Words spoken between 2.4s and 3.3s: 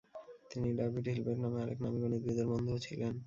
বন্ধুও ছিলেন।